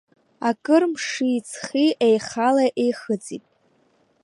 Акыр 0.49 0.83
мши-ҵхи 0.91 1.87
еихала-еихыҵит. 2.07 3.45